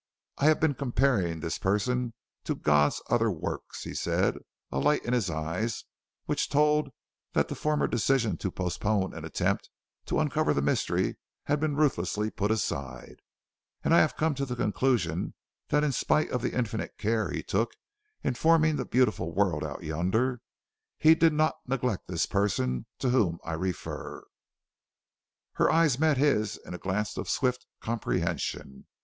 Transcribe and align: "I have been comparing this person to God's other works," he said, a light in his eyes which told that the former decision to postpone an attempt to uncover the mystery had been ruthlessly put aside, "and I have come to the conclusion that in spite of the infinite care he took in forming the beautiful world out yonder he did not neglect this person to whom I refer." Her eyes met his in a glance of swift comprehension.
"I 0.39 0.45
have 0.45 0.59
been 0.59 0.73
comparing 0.73 1.41
this 1.41 1.59
person 1.59 2.15
to 2.45 2.55
God's 2.55 3.03
other 3.11 3.29
works," 3.29 3.83
he 3.83 3.93
said, 3.93 4.39
a 4.71 4.79
light 4.79 5.05
in 5.05 5.13
his 5.13 5.29
eyes 5.29 5.85
which 6.25 6.49
told 6.49 6.89
that 7.33 7.49
the 7.49 7.53
former 7.53 7.85
decision 7.85 8.35
to 8.37 8.49
postpone 8.49 9.13
an 9.13 9.25
attempt 9.25 9.69
to 10.07 10.19
uncover 10.19 10.55
the 10.55 10.61
mystery 10.63 11.17
had 11.43 11.59
been 11.59 11.75
ruthlessly 11.75 12.31
put 12.31 12.49
aside, 12.49 13.17
"and 13.83 13.93
I 13.93 13.99
have 13.99 14.17
come 14.17 14.33
to 14.33 14.45
the 14.47 14.55
conclusion 14.55 15.35
that 15.67 15.83
in 15.83 15.91
spite 15.91 16.31
of 16.31 16.41
the 16.41 16.57
infinite 16.57 16.97
care 16.97 17.29
he 17.29 17.43
took 17.43 17.73
in 18.23 18.33
forming 18.33 18.77
the 18.77 18.85
beautiful 18.85 19.31
world 19.35 19.63
out 19.63 19.83
yonder 19.83 20.41
he 20.97 21.13
did 21.13 21.31
not 21.33 21.57
neglect 21.67 22.07
this 22.07 22.25
person 22.25 22.87
to 22.97 23.09
whom 23.11 23.37
I 23.43 23.53
refer." 23.53 24.23
Her 25.51 25.71
eyes 25.71 25.99
met 25.99 26.17
his 26.17 26.57
in 26.65 26.73
a 26.73 26.79
glance 26.79 27.17
of 27.17 27.29
swift 27.29 27.67
comprehension. 27.81 28.87